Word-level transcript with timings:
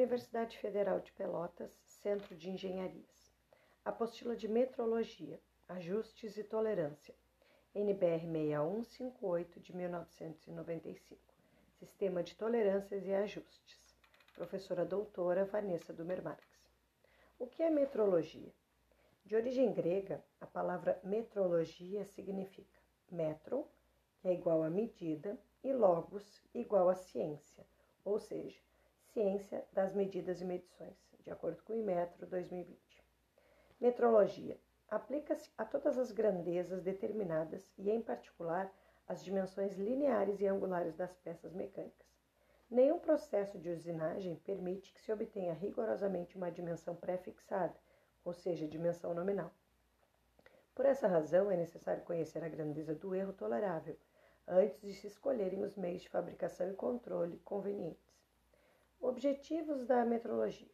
Universidade 0.00 0.56
Federal 0.56 0.98
de 1.00 1.12
Pelotas, 1.12 1.70
Centro 1.84 2.34
de 2.34 2.48
Engenharias. 2.48 3.30
Apostila 3.84 4.34
de 4.34 4.48
Metrologia, 4.48 5.38
Ajustes 5.68 6.38
e 6.38 6.42
Tolerância. 6.42 7.14
NBR 7.74 8.26
6158 8.26 9.60
de 9.60 9.76
1995. 9.76 11.20
Sistema 11.78 12.22
de 12.22 12.34
Tolerâncias 12.34 13.06
e 13.06 13.12
Ajustes. 13.12 13.94
Professora 14.34 14.86
doutora 14.86 15.44
Vanessa 15.44 15.92
Dumer 15.92 16.22
Marques. 16.22 16.80
O 17.38 17.46
que 17.46 17.62
é 17.62 17.68
metrologia? 17.68 18.54
De 19.22 19.36
origem 19.36 19.70
grega, 19.70 20.24
a 20.40 20.46
palavra 20.46 20.98
metrologia 21.04 22.06
significa 22.06 22.80
metro, 23.10 23.68
que 24.16 24.28
é 24.28 24.32
igual 24.32 24.62
a 24.62 24.70
medida, 24.70 25.38
e 25.62 25.74
logos, 25.74 26.42
igual 26.54 26.88
a 26.88 26.96
ciência, 26.96 27.66
ou 28.02 28.18
seja, 28.18 28.58
ciência 29.12 29.64
das 29.72 29.92
medidas 29.94 30.40
e 30.40 30.44
medições, 30.44 30.96
de 31.24 31.30
acordo 31.30 31.62
com 31.62 31.72
o 31.72 31.76
Imetro 31.76 32.26
2020. 32.26 32.78
Metrologia 33.80 34.56
aplica-se 34.88 35.50
a 35.56 35.64
todas 35.64 35.98
as 35.98 36.12
grandezas 36.12 36.82
determinadas 36.82 37.68
e, 37.76 37.90
em 37.90 38.00
particular, 38.00 38.72
as 39.08 39.24
dimensões 39.24 39.76
lineares 39.76 40.40
e 40.40 40.46
angulares 40.46 40.94
das 40.94 41.16
peças 41.18 41.52
mecânicas. 41.52 42.06
Nenhum 42.70 43.00
processo 43.00 43.58
de 43.58 43.70
usinagem 43.70 44.36
permite 44.36 44.92
que 44.92 45.00
se 45.00 45.12
obtenha 45.12 45.54
rigorosamente 45.54 46.36
uma 46.36 46.50
dimensão 46.50 46.94
pré-fixada, 46.94 47.74
ou 48.24 48.32
seja, 48.32 48.68
dimensão 48.68 49.12
nominal. 49.12 49.52
Por 50.72 50.86
essa 50.86 51.08
razão, 51.08 51.50
é 51.50 51.56
necessário 51.56 52.04
conhecer 52.04 52.44
a 52.44 52.48
grandeza 52.48 52.94
do 52.94 53.12
erro 53.14 53.32
tolerável 53.32 53.96
antes 54.46 54.80
de 54.80 54.94
se 54.94 55.08
escolherem 55.08 55.64
os 55.64 55.76
meios 55.76 56.02
de 56.02 56.08
fabricação 56.08 56.70
e 56.70 56.74
controle 56.74 57.38
convenientes. 57.38 58.10
Objetivos 59.02 59.86
da 59.86 60.04
metrologia. 60.04 60.70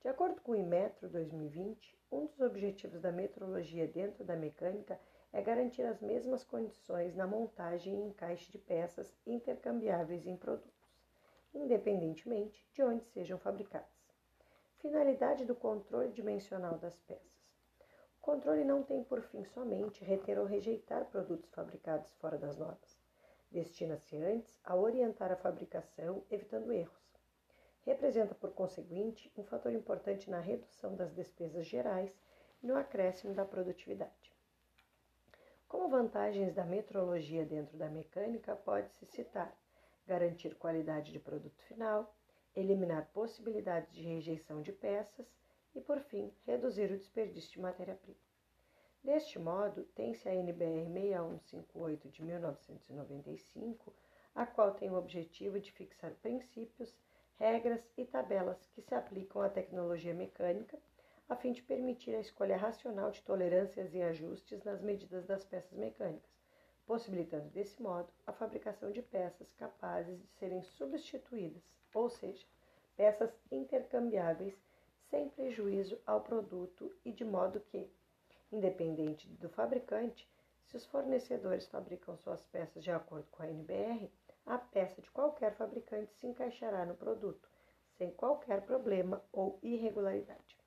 De 0.00 0.08
acordo 0.08 0.40
com 0.40 0.52
o 0.52 0.56
Inmetro 0.56 1.06
2020, 1.06 1.98
um 2.10 2.24
dos 2.24 2.40
objetivos 2.40 2.98
da 3.02 3.12
metrologia 3.12 3.86
dentro 3.86 4.24
da 4.24 4.34
mecânica 4.34 4.98
é 5.34 5.42
garantir 5.42 5.82
as 5.82 6.00
mesmas 6.00 6.42
condições 6.42 7.14
na 7.14 7.26
montagem 7.26 7.94
e 7.94 8.08
encaixe 8.08 8.50
de 8.50 8.56
peças 8.56 9.14
intercambiáveis 9.26 10.26
em 10.26 10.34
produtos, 10.34 10.98
independentemente 11.52 12.66
de 12.72 12.82
onde 12.82 13.04
sejam 13.04 13.38
fabricadas. 13.38 14.16
Finalidade 14.78 15.44
do 15.44 15.54
controle 15.54 16.10
dimensional 16.10 16.78
das 16.78 16.98
peças. 17.00 17.52
O 18.16 18.22
controle 18.22 18.64
não 18.64 18.82
tem 18.82 19.04
por 19.04 19.20
fim 19.20 19.44
somente 19.44 20.02
reter 20.02 20.38
ou 20.38 20.46
rejeitar 20.46 21.04
produtos 21.04 21.50
fabricados 21.50 22.14
fora 22.14 22.38
das 22.38 22.56
normas. 22.56 22.98
Destina-se 23.50 24.16
antes 24.16 24.58
a 24.64 24.74
orientar 24.74 25.30
a 25.30 25.36
fabricação, 25.36 26.24
evitando 26.30 26.72
erros. 26.72 27.07
Representa, 27.88 28.34
por 28.34 28.52
conseguinte, 28.52 29.32
um 29.34 29.42
fator 29.42 29.72
importante 29.72 30.28
na 30.28 30.40
redução 30.40 30.94
das 30.94 31.10
despesas 31.14 31.66
gerais 31.66 32.14
e 32.62 32.66
no 32.66 32.76
acréscimo 32.76 33.32
da 33.32 33.46
produtividade. 33.46 34.30
Como 35.66 35.88
vantagens 35.88 36.52
da 36.52 36.66
metrologia 36.66 37.46
dentro 37.46 37.78
da 37.78 37.88
mecânica, 37.88 38.54
pode-se 38.54 39.06
citar 39.06 39.58
garantir 40.06 40.54
qualidade 40.56 41.10
de 41.10 41.18
produto 41.18 41.62
final, 41.62 42.14
eliminar 42.54 43.08
possibilidades 43.14 43.94
de 43.94 44.02
rejeição 44.02 44.60
de 44.60 44.70
peças 44.70 45.26
e, 45.74 45.80
por 45.80 45.98
fim, 45.98 46.30
reduzir 46.44 46.92
o 46.92 46.98
desperdício 46.98 47.52
de 47.52 47.60
matéria-prima. 47.60 48.20
Deste 49.02 49.38
modo, 49.38 49.84
tem-se 49.94 50.28
a 50.28 50.34
NBR 50.34 50.92
6158 50.92 52.10
de 52.10 52.22
1995, 52.22 53.94
a 54.34 54.44
qual 54.44 54.74
tem 54.74 54.90
o 54.90 54.98
objetivo 54.98 55.58
de 55.58 55.72
fixar 55.72 56.12
princípios, 56.16 56.94
regras 57.38 57.80
e 57.96 58.04
tabelas 58.04 58.58
que 58.74 58.82
se 58.82 58.94
aplicam 58.94 59.40
à 59.40 59.48
tecnologia 59.48 60.12
mecânica 60.12 60.78
a 61.28 61.36
fim 61.36 61.52
de 61.52 61.62
permitir 61.62 62.14
a 62.14 62.20
escolha 62.20 62.56
racional 62.56 63.10
de 63.10 63.22
tolerâncias 63.22 63.94
e 63.94 64.02
ajustes 64.02 64.64
nas 64.64 64.80
medidas 64.80 65.26
das 65.26 65.44
peças 65.44 65.76
mecânicas, 65.78 66.30
possibilitando 66.86 67.50
desse 67.50 67.82
modo 67.82 68.08
a 68.26 68.32
fabricação 68.32 68.90
de 68.90 69.02
peças 69.02 69.52
capazes 69.58 70.18
de 70.18 70.26
serem 70.38 70.62
substituídas, 70.62 71.62
ou 71.92 72.08
seja, 72.08 72.46
peças 72.96 73.30
intercambiáveis 73.52 74.58
sem 75.10 75.28
prejuízo 75.28 75.98
ao 76.06 76.22
produto 76.22 76.90
e 77.04 77.12
de 77.12 77.24
modo 77.24 77.60
que, 77.60 77.90
independente 78.50 79.28
do 79.28 79.50
fabricante, 79.50 80.26
se 80.64 80.76
os 80.76 80.86
fornecedores 80.86 81.66
fabricam 81.68 82.16
suas 82.16 82.42
peças 82.44 82.82
de 82.82 82.90
acordo 82.90 83.26
com 83.30 83.42
a 83.42 83.50
NBR, 83.50 84.10
a 84.48 84.58
peça 84.58 85.02
de 85.02 85.10
qualquer 85.10 85.54
fabricante 85.54 86.14
se 86.14 86.26
encaixará 86.26 86.86
no 86.86 86.96
produto, 86.96 87.48
sem 87.98 88.10
qualquer 88.12 88.62
problema 88.62 89.22
ou 89.30 89.58
irregularidade. 89.62 90.58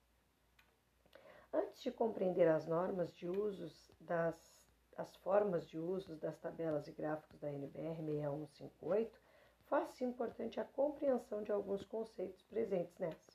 Antes 1.52 1.81
de 1.81 1.92
compreender 1.92 2.47
as 2.47 2.68
normas 2.68 3.14
de 3.14 3.28
usos 3.28 3.92
das 4.00 4.62
as 4.97 5.16
formas 5.18 5.68
de 5.68 5.80
usos 5.80 6.19
das 6.19 6.38
tabelas 6.38 6.88
e 6.88 6.92
gráficos 6.92 7.40
da 7.40 7.52
NBR 7.52 7.96
6158, 8.03 9.19
faz-se 9.66 10.03
importante 10.03 10.59
a 10.59 10.66
compreensão 10.66 11.42
de 11.42 11.52
alguns 11.52 11.84
conceitos 11.86 12.44
presentes 12.44 12.96
nessa. 13.00 13.31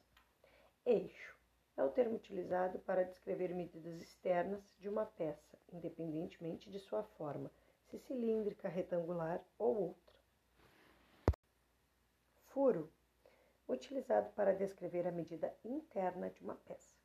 Eixo 0.85 1.37
é 1.77 1.83
o 1.83 1.91
termo 1.91 2.15
utilizado 2.15 2.79
para 2.81 3.05
descrever 3.05 3.55
medidas 3.55 4.01
externas 4.01 4.63
de 4.79 4.89
uma 4.89 5.07
peça, 5.07 5.59
independentemente 5.73 6.71
de 6.71 6.79
sua 6.79 7.03
forma, 7.03 7.51
se 7.87 7.99
cilíndrica, 7.99 8.69
retangular 8.69 9.43
ou 9.59 9.89
outra. 9.89 10.16
Furo 12.57 12.91
utilizado 13.69 14.31
para 14.31 14.55
descrever 14.55 15.07
a 15.07 15.13
medida 15.13 15.55
interna 15.63 16.31
de 16.31 16.43
uma 16.43 16.55
peça. 16.55 16.97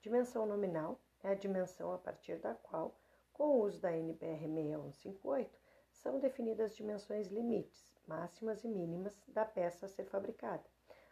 Dimensão 0.00 0.46
nominal 0.46 0.98
é 1.22 1.28
a 1.28 1.34
dimensão 1.34 1.92
a 1.92 1.98
partir 1.98 2.38
da 2.38 2.54
qual, 2.54 2.98
com 3.30 3.48
o 3.48 3.60
uso 3.64 3.82
da 3.82 3.94
NBR 3.94 4.48
6158, 4.48 5.60
são 5.92 6.18
definidas 6.18 6.74
dimensões 6.74 7.26
limites, 7.26 7.86
máximas 8.06 8.64
e 8.64 8.68
mínimas 8.68 9.14
da 9.28 9.44
peça 9.44 9.84
a 9.84 9.88
ser 9.90 10.06
fabricada, 10.06 10.64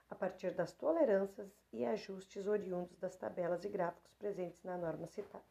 a 0.08 0.14
partir 0.14 0.54
das 0.54 0.72
tolerâncias 0.72 1.54
e 1.70 1.84
ajustes 1.84 2.46
oriundos 2.46 2.96
das 2.96 3.14
tabelas 3.14 3.62
e 3.62 3.68
gráficos 3.68 4.14
presentes 4.14 4.64
na 4.64 4.78
norma 4.78 5.06
citada. 5.06 5.44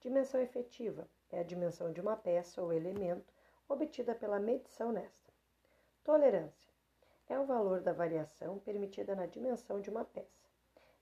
Dimensão 0.00 0.40
efetiva 0.40 1.08
é 1.28 1.40
a 1.40 1.42
dimensão 1.42 1.92
de 1.92 2.00
uma 2.00 2.16
peça 2.16 2.62
ou 2.62 2.72
elemento 2.72 3.34
obtida 3.68 4.14
pela 4.14 4.38
medição 4.38 4.92
nesta. 4.92 5.32
Tolerância 6.04 6.77
é 7.28 7.38
o 7.38 7.46
valor 7.46 7.80
da 7.80 7.92
variação 7.92 8.58
permitida 8.58 9.14
na 9.14 9.26
dimensão 9.26 9.80
de 9.80 9.90
uma 9.90 10.04
peça 10.04 10.48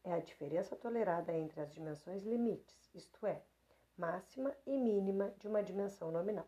é 0.06 0.12
a 0.12 0.20
diferença 0.20 0.76
tolerada 0.76 1.32
entre 1.32 1.60
as 1.60 1.72
dimensões 1.72 2.22
limites, 2.22 2.88
isto 2.94 3.26
é, 3.26 3.42
máxima 3.98 4.56
e 4.64 4.78
mínima 4.78 5.34
de 5.36 5.48
uma 5.48 5.64
dimensão 5.64 6.12
nominal. 6.12 6.46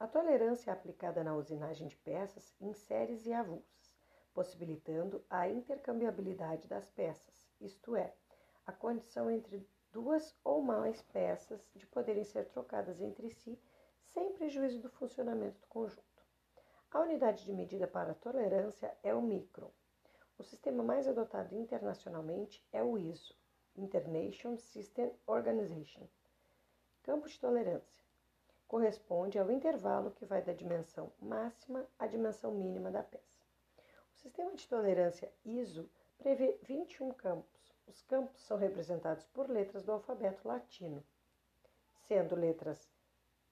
A 0.00 0.08
tolerância 0.08 0.70
é 0.70 0.74
aplicada 0.74 1.22
na 1.22 1.36
usinagem 1.36 1.86
de 1.86 1.96
peças 1.98 2.52
em 2.60 2.72
séries 2.72 3.26
e 3.26 3.32
avulsas, 3.32 3.94
possibilitando 4.34 5.24
a 5.30 5.48
intercambiabilidade 5.48 6.66
das 6.66 6.88
peças, 6.88 7.48
isto 7.60 7.94
é, 7.94 8.12
a 8.66 8.72
condição 8.72 9.30
entre 9.30 9.64
duas 9.92 10.36
ou 10.42 10.62
mais 10.62 11.00
peças 11.00 11.64
de 11.76 11.86
poderem 11.86 12.24
ser 12.24 12.46
trocadas 12.46 13.00
entre 13.00 13.30
si 13.30 13.56
sem 14.02 14.32
prejuízo 14.32 14.80
do 14.80 14.90
funcionamento 14.90 15.60
do 15.60 15.66
conjunto. 15.68 16.09
A 16.92 17.00
unidade 17.00 17.44
de 17.44 17.52
medida 17.52 17.86
para 17.86 18.14
tolerância 18.14 18.96
é 19.02 19.14
o 19.14 19.22
micron, 19.22 19.70
o 20.40 20.42
sistema 20.42 20.82
mais 20.82 21.06
adotado 21.06 21.54
internacionalmente 21.54 22.66
é 22.72 22.82
o 22.82 22.96
ISO, 22.96 23.36
International 23.76 24.56
System 24.56 25.12
Organization. 25.26 26.08
Campo 27.02 27.28
de 27.28 27.38
tolerância 27.38 28.02
corresponde 28.66 29.38
ao 29.38 29.50
intervalo 29.50 30.12
que 30.12 30.24
vai 30.24 30.40
da 30.40 30.54
dimensão 30.54 31.12
máxima 31.20 31.86
à 31.98 32.06
dimensão 32.06 32.54
mínima 32.54 32.90
da 32.90 33.02
peça. 33.02 33.44
O 34.14 34.18
sistema 34.18 34.54
de 34.54 34.66
tolerância 34.66 35.30
ISO 35.44 35.90
prevê 36.16 36.58
21 36.62 37.12
campos. 37.12 37.76
Os 37.86 38.00
campos 38.00 38.40
são 38.40 38.56
representados 38.56 39.26
por 39.26 39.50
letras 39.50 39.84
do 39.84 39.92
alfabeto 39.92 40.48
latino, 40.48 41.04
sendo 42.08 42.34
letras 42.34 42.88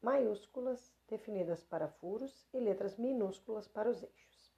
maiúsculas 0.00 0.92
definidas 1.08 1.62
para 1.64 1.88
furos 1.88 2.46
e 2.52 2.60
letras 2.60 2.96
minúsculas 2.96 3.66
para 3.66 3.90
os 3.90 4.02
eixos. 4.02 4.52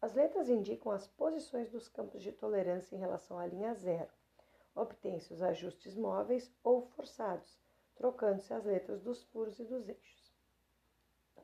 As 0.00 0.14
letras 0.14 0.48
indicam 0.48 0.92
as 0.92 1.06
posições 1.06 1.70
dos 1.70 1.88
campos 1.88 2.22
de 2.22 2.32
tolerância 2.32 2.94
em 2.94 2.98
relação 2.98 3.38
à 3.38 3.46
linha 3.46 3.74
zero. 3.74 4.12
Obtém-se 4.74 5.32
os 5.32 5.42
ajustes 5.42 5.94
móveis 5.94 6.52
ou 6.62 6.82
forçados, 6.82 7.58
trocando-se 7.94 8.52
as 8.52 8.64
letras 8.64 9.00
dos 9.00 9.22
furos 9.24 9.58
e 9.58 9.64
dos 9.64 9.88
eixos. 9.88 10.34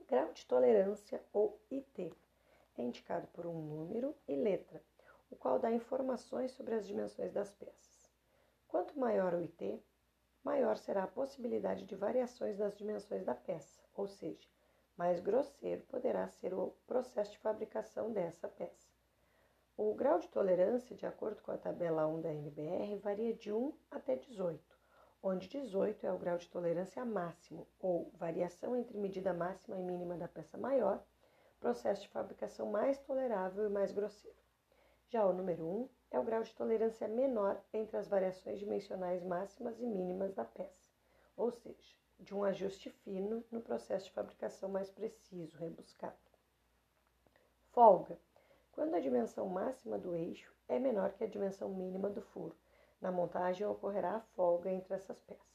Grau 0.08 0.32
de 0.32 0.44
tolerância, 0.44 1.24
ou 1.32 1.60
IT, 1.70 2.12
é 2.76 2.82
indicado 2.82 3.28
por 3.28 3.46
um 3.46 3.62
número 3.62 4.14
e 4.26 4.34
letra, 4.34 4.82
o 5.30 5.36
qual 5.36 5.58
dá 5.58 5.70
informações 5.70 6.50
sobre 6.52 6.74
as 6.74 6.86
dimensões 6.86 7.32
das 7.32 7.52
peças. 7.52 8.10
Quanto 8.66 8.98
maior 8.98 9.34
o 9.34 9.40
IT, 9.40 9.80
maior 10.70 10.76
será 10.76 11.02
a 11.02 11.08
possibilidade 11.08 11.84
de 11.84 11.96
variações 11.96 12.56
das 12.56 12.76
dimensões 12.76 13.24
da 13.24 13.34
peça, 13.34 13.82
ou 13.92 14.06
seja, 14.06 14.48
mais 14.96 15.18
grosseiro 15.18 15.82
poderá 15.86 16.28
ser 16.28 16.54
o 16.54 16.72
processo 16.86 17.32
de 17.32 17.38
fabricação 17.38 18.12
dessa 18.12 18.46
peça. 18.46 18.88
O 19.76 19.92
grau 19.94 20.20
de 20.20 20.28
tolerância, 20.28 20.94
de 20.94 21.04
acordo 21.04 21.42
com 21.42 21.50
a 21.50 21.58
tabela 21.58 22.06
1 22.06 22.20
da 22.20 22.32
NBR, 22.32 22.96
varia 22.98 23.34
de 23.34 23.52
1 23.52 23.72
até 23.90 24.14
18, 24.14 24.62
onde 25.20 25.48
18 25.48 26.06
é 26.06 26.12
o 26.12 26.18
grau 26.18 26.38
de 26.38 26.48
tolerância 26.48 27.04
máximo, 27.04 27.66
ou 27.80 28.12
variação 28.14 28.76
entre 28.76 28.96
medida 28.96 29.32
máxima 29.32 29.76
e 29.76 29.82
mínima 29.82 30.16
da 30.16 30.28
peça 30.28 30.56
maior, 30.56 31.02
processo 31.58 32.02
de 32.02 32.08
fabricação 32.10 32.70
mais 32.70 32.96
tolerável 33.00 33.66
e 33.66 33.72
mais 33.72 33.90
grosseiro. 33.90 34.38
Já 35.08 35.26
o 35.26 35.32
número 35.32 35.66
1 35.66 35.88
é 36.10 36.18
o 36.18 36.24
grau 36.24 36.42
de 36.42 36.54
tolerância 36.54 37.06
menor 37.06 37.60
entre 37.72 37.96
as 37.96 38.08
variações 38.08 38.58
dimensionais 38.58 39.22
máximas 39.22 39.80
e 39.80 39.86
mínimas 39.86 40.34
da 40.34 40.44
peça, 40.44 40.90
ou 41.36 41.50
seja, 41.50 41.94
de 42.18 42.34
um 42.34 42.44
ajuste 42.44 42.90
fino 42.90 43.44
no 43.50 43.60
processo 43.60 44.06
de 44.06 44.12
fabricação 44.12 44.68
mais 44.68 44.90
preciso, 44.90 45.56
rebuscado. 45.56 46.16
Folga 47.70 48.18
quando 48.72 48.94
a 48.94 49.00
dimensão 49.00 49.48
máxima 49.48 49.98
do 49.98 50.14
eixo 50.14 50.52
é 50.68 50.78
menor 50.78 51.12
que 51.12 51.24
a 51.24 51.28
dimensão 51.28 51.68
mínima 51.68 52.08
do 52.08 52.22
furo. 52.22 52.56
Na 53.00 53.10
montagem 53.10 53.66
ocorrerá 53.66 54.16
a 54.16 54.20
folga 54.20 54.70
entre 54.70 54.94
essas 54.94 55.20
peças. 55.20 55.46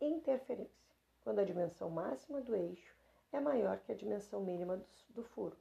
Interferência. 0.00 0.92
Quando 1.22 1.40
a 1.40 1.44
dimensão 1.44 1.88
máxima 1.90 2.40
do 2.40 2.54
eixo 2.54 2.94
é 3.32 3.40
maior 3.40 3.78
que 3.78 3.92
a 3.92 3.94
dimensão 3.94 4.40
mínima 4.40 4.76
do, 4.76 4.86
do 5.10 5.22
furo. 5.22 5.56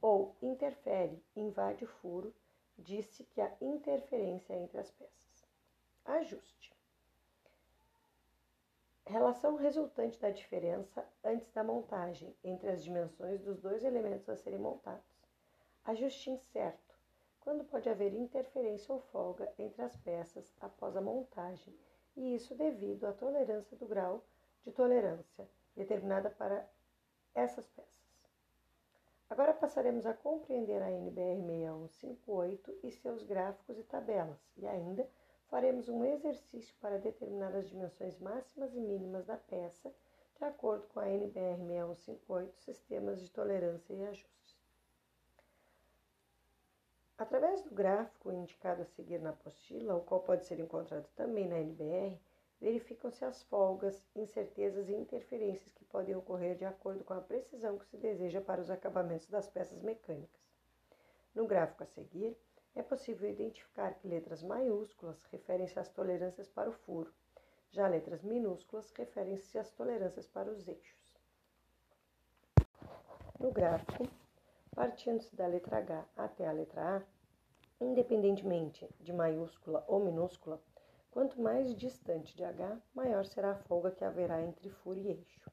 Ou 0.00 0.34
interfere, 0.42 1.22
invade 1.34 1.84
o 1.84 1.88
furo, 1.88 2.34
disse 2.78 3.24
que 3.24 3.40
a 3.40 3.54
interferência 3.60 4.54
entre 4.54 4.78
as 4.78 4.90
peças. 4.90 5.46
Ajuste. 6.04 6.76
Relação 9.04 9.56
resultante 9.56 10.20
da 10.20 10.30
diferença 10.30 11.06
antes 11.24 11.50
da 11.52 11.64
montagem 11.64 12.34
entre 12.44 12.68
as 12.68 12.84
dimensões 12.84 13.40
dos 13.40 13.58
dois 13.58 13.82
elementos 13.82 14.28
a 14.28 14.36
serem 14.36 14.58
montados. 14.58 15.26
Ajuste 15.84 16.30
incerto, 16.30 16.94
quando 17.40 17.64
pode 17.64 17.88
haver 17.88 18.12
interferência 18.12 18.92
ou 18.92 19.00
folga 19.00 19.50
entre 19.58 19.80
as 19.82 19.96
peças 19.96 20.52
após 20.60 20.94
a 20.94 21.00
montagem, 21.00 21.74
e 22.14 22.34
isso 22.34 22.54
devido 22.54 23.06
à 23.06 23.12
tolerância 23.12 23.76
do 23.76 23.86
grau 23.86 24.22
de 24.62 24.72
tolerância 24.72 25.48
determinada 25.74 26.28
para 26.28 26.68
essas 27.34 27.66
peças. 27.68 28.07
Agora 29.30 29.52
passaremos 29.52 30.06
a 30.06 30.14
compreender 30.14 30.82
a 30.82 30.90
NBR 30.90 31.42
6158 31.42 32.78
e 32.82 32.90
seus 32.90 33.22
gráficos 33.22 33.78
e 33.78 33.82
tabelas, 33.82 34.40
e 34.56 34.66
ainda 34.66 35.08
faremos 35.48 35.88
um 35.88 36.04
exercício 36.04 36.74
para 36.80 36.98
determinar 36.98 37.54
as 37.54 37.68
dimensões 37.68 38.18
máximas 38.18 38.74
e 38.74 38.80
mínimas 38.80 39.26
da 39.26 39.36
peça, 39.36 39.92
de 40.36 40.44
acordo 40.44 40.86
com 40.88 41.00
a 41.00 41.08
NBR 41.10 41.58
6158, 41.58 42.56
sistemas 42.60 43.20
de 43.20 43.30
tolerância 43.30 43.92
e 43.92 44.04
ajuste. 44.06 44.58
Através 47.18 47.62
do 47.62 47.70
gráfico 47.70 48.32
indicado 48.32 48.82
a 48.82 48.86
seguir 48.86 49.18
na 49.18 49.30
apostila, 49.30 49.96
o 49.96 50.04
qual 50.04 50.20
pode 50.20 50.46
ser 50.46 50.60
encontrado 50.60 51.08
também 51.16 51.48
na 51.48 51.58
NBR, 51.58 52.18
verificam-se 52.60 53.24
as 53.24 53.42
folgas, 53.44 54.04
incertezas 54.14 54.88
e 54.88 54.94
interferências 54.94 55.72
que 55.72 55.84
podem 55.84 56.14
ocorrer 56.16 56.56
de 56.56 56.64
acordo 56.64 57.04
com 57.04 57.14
a 57.14 57.20
precisão 57.20 57.78
que 57.78 57.86
se 57.86 57.96
deseja 57.96 58.40
para 58.40 58.60
os 58.60 58.70
acabamentos 58.70 59.28
das 59.28 59.48
peças 59.48 59.80
mecânicas. 59.82 60.40
No 61.34 61.46
gráfico 61.46 61.84
a 61.84 61.86
seguir, 61.86 62.36
é 62.74 62.82
possível 62.82 63.28
identificar 63.28 63.94
que 63.94 64.08
letras 64.08 64.42
maiúsculas 64.42 65.22
referem-se 65.30 65.78
às 65.78 65.88
tolerâncias 65.88 66.48
para 66.48 66.70
o 66.70 66.72
furo, 66.72 67.12
já 67.70 67.86
letras 67.86 68.22
minúsculas 68.22 68.90
referem-se 68.92 69.58
às 69.58 69.70
tolerâncias 69.70 70.26
para 70.26 70.50
os 70.50 70.66
eixos. 70.66 71.16
No 73.38 73.52
gráfico, 73.52 74.08
partindo-se 74.74 75.34
da 75.36 75.46
letra 75.46 75.78
H 75.78 76.04
até 76.16 76.46
a 76.46 76.52
letra 76.52 76.96
A, 76.96 77.02
independentemente 77.84 78.88
de 79.00 79.12
maiúscula 79.12 79.84
ou 79.86 80.04
minúscula, 80.04 80.60
quanto 81.10 81.40
mais 81.40 81.74
distante 81.74 82.36
de 82.36 82.44
H, 82.44 82.78
maior 82.94 83.24
será 83.24 83.52
a 83.52 83.56
folga 83.56 83.90
que 83.90 84.04
haverá 84.04 84.42
entre 84.42 84.68
furo 84.70 84.98
e 84.98 85.08
eixo. 85.08 85.50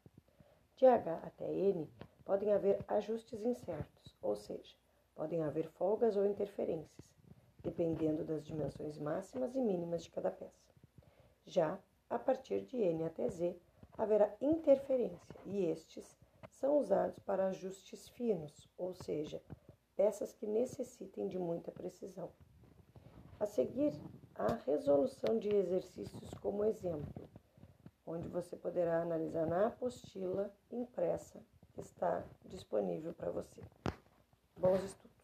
De 0.75 0.86
H 0.86 1.22
até 1.24 1.52
N 1.52 1.90
podem 2.25 2.52
haver 2.52 2.84
ajustes 2.88 3.42
incertos, 3.42 4.18
ou 4.22 4.36
seja, 4.36 4.75
podem 5.16 5.44
haver 5.44 5.68
folgas 5.69 6.18
ou 6.18 6.25
interferências, 6.25 7.16
dependendo 7.63 8.24
das 8.24 8.44
dimensões 8.44 8.98
máximas 8.98 9.56
e 9.56 9.62
mínimas 9.62 10.04
de 10.04 10.12
cada 10.12 10.30
peça. 10.30 10.74
Já 11.46 11.80
a 12.10 12.19
partir 12.19 12.62
de 12.66 12.78
N 12.78 13.06
até 13.06 13.30
Z 13.30 13.56
haverá 13.98 14.36
interferência 14.42 15.40
e 15.46 15.66
estes 15.66 16.18
são 16.52 16.80
usados 16.80 17.19
para 17.19 17.48
ajustes 17.48 18.10
finos, 18.10 18.69
ou 18.78 18.94
seja, 18.94 19.42
peças 19.96 20.34
que 20.34 20.46
necessitem 20.46 21.28
de 21.28 21.40
muita 21.40 21.72
precisão. 21.72 22.30
A 23.40 23.46
seguir, 23.46 23.94
a 24.37 24.53
resolução 24.65 25.39
de 25.39 25.49
exercícios 25.49 26.33
como 26.41 26.65
exemplo, 26.65 27.29
onde 28.05 28.27
você 28.27 28.55
poderá 28.55 29.01
analisar 29.01 29.45
na 29.45 29.67
apostila 29.67 30.51
impressa 30.71 31.41
que 31.73 31.81
está 31.81 32.23
disponível 32.45 33.13
para 33.13 33.31
você. 33.31 33.61
Bons 34.57 34.83
estudos! 34.83 35.14